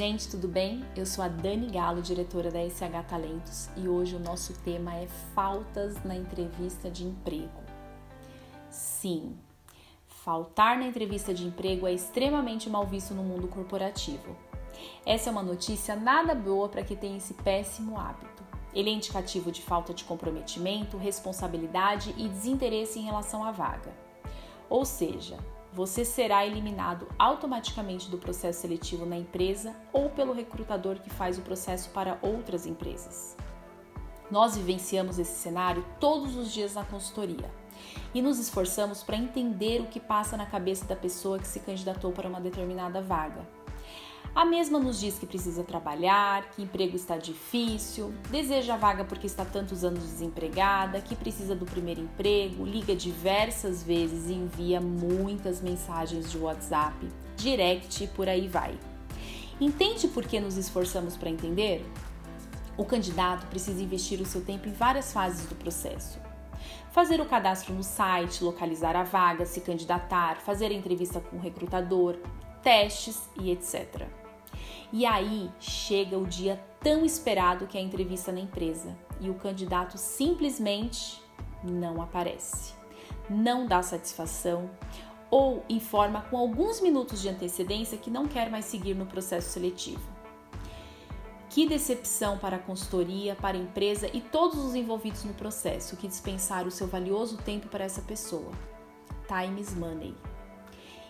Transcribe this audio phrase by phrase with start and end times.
[0.00, 0.82] gente, tudo bem?
[0.96, 5.06] Eu sou a Dani Galo, diretora da SH Talentos, e hoje o nosso tema é
[5.34, 7.60] faltas na entrevista de emprego.
[8.70, 9.36] Sim,
[10.06, 14.34] faltar na entrevista de emprego é extremamente mal visto no mundo corporativo.
[15.04, 18.42] Essa é uma notícia nada boa para quem tem esse péssimo hábito.
[18.72, 23.92] Ele é indicativo de falta de comprometimento, responsabilidade e desinteresse em relação à vaga.
[24.70, 25.36] Ou seja,
[25.72, 31.42] você será eliminado automaticamente do processo seletivo na empresa ou pelo recrutador que faz o
[31.42, 33.36] processo para outras empresas.
[34.30, 37.50] Nós vivenciamos esse cenário todos os dias na consultoria
[38.14, 42.12] e nos esforçamos para entender o que passa na cabeça da pessoa que se candidatou
[42.12, 43.46] para uma determinada vaga
[44.34, 49.26] a mesma nos diz que precisa trabalhar, que emprego está difícil, deseja a vaga porque
[49.26, 55.60] está tantos anos desempregada, que precisa do primeiro emprego, liga diversas vezes e envia muitas
[55.60, 58.78] mensagens de WhatsApp, direct e por aí vai.
[59.60, 61.84] Entende por que nos esforçamos para entender?
[62.76, 66.20] O candidato precisa investir o seu tempo em várias fases do processo.
[66.92, 71.40] Fazer o cadastro no site, localizar a vaga, se candidatar, fazer a entrevista com o
[71.40, 72.16] recrutador,
[72.62, 74.19] testes e etc.
[74.92, 79.34] E aí chega o dia tão esperado que é a entrevista na empresa e o
[79.34, 81.22] candidato simplesmente
[81.62, 82.72] não aparece,
[83.28, 84.70] não dá satisfação
[85.30, 90.02] ou informa com alguns minutos de antecedência que não quer mais seguir no processo seletivo.
[91.48, 96.08] Que decepção para a consultoria, para a empresa e todos os envolvidos no processo que
[96.08, 98.52] dispensaram o seu valioso tempo para essa pessoa.
[99.26, 100.14] Time is money.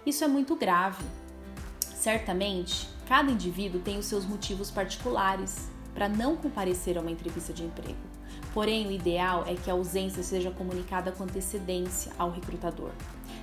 [0.05, 1.05] Isso é muito grave,
[2.00, 7.64] Certamente, cada indivíduo tem os seus motivos particulares para não comparecer a uma entrevista de
[7.64, 7.98] emprego.
[8.55, 12.92] Porém, o ideal é que a ausência seja comunicada com antecedência ao recrutador,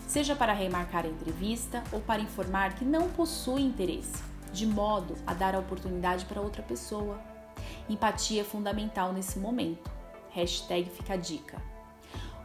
[0.08, 5.34] seja para remarcar a entrevista ou para informar que não possui interesse, de modo a
[5.34, 7.20] dar a oportunidade para outra pessoa.
[7.90, 9.92] Empatia é fundamental nesse momento.
[10.30, 11.62] Hashtag fica a dica.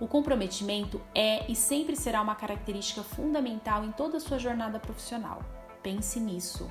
[0.01, 5.41] O comprometimento é e sempre será uma característica fundamental em toda a sua jornada profissional.
[5.85, 6.69] Pense nisso.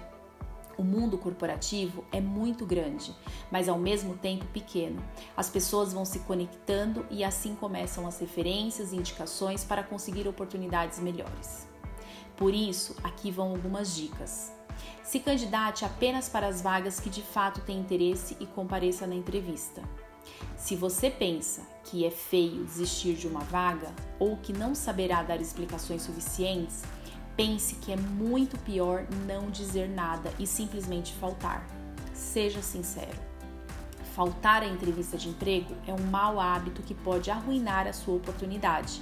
[0.77, 3.13] O mundo corporativo é muito grande,
[3.51, 5.03] mas ao mesmo tempo pequeno.
[5.35, 10.99] As pessoas vão se conectando e assim começam as referências e indicações para conseguir oportunidades
[10.99, 11.67] melhores.
[12.35, 14.51] Por isso, aqui vão algumas dicas.
[15.03, 19.81] Se candidate apenas para as vagas que de fato têm interesse e compareça na entrevista.
[20.55, 25.41] Se você pensa que é feio desistir de uma vaga ou que não saberá dar
[25.41, 26.83] explicações suficientes,
[27.43, 31.65] Pense que é muito pior não dizer nada e simplesmente faltar.
[32.13, 33.17] Seja sincero.
[34.13, 39.01] Faltar à entrevista de emprego é um mau hábito que pode arruinar a sua oportunidade,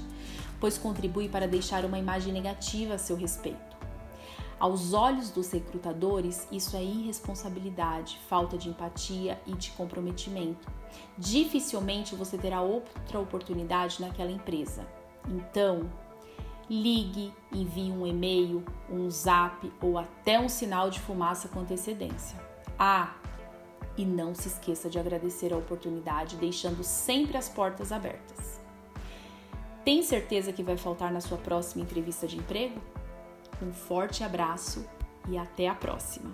[0.57, 3.75] pois contribui para deixar uma imagem negativa a seu respeito.
[4.57, 10.65] Aos olhos dos recrutadores, isso é irresponsabilidade, falta de empatia e de comprometimento.
[11.17, 14.87] Dificilmente você terá outra oportunidade naquela empresa.
[15.27, 15.89] Então,
[16.69, 22.37] ligue, envie um e-mail, um zap ou até um sinal de fumaça com antecedência.
[22.77, 23.15] Ah,
[23.97, 28.59] e não se esqueça de agradecer a oportunidade, deixando sempre as portas abertas.
[29.83, 32.79] Tem certeza que vai faltar na sua próxima entrevista de emprego?
[33.61, 34.85] Um forte abraço
[35.27, 36.33] e até a próxima!